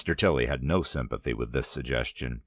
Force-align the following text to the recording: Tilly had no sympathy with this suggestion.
Tilly 0.17 0.47
had 0.47 0.63
no 0.63 0.81
sympathy 0.81 1.31
with 1.35 1.51
this 1.51 1.67
suggestion. 1.67 2.39